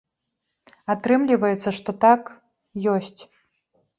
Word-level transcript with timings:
Атрымліваецца, 0.93 1.69
што 1.79 1.95
так, 2.05 2.21
ёсць. 2.97 3.21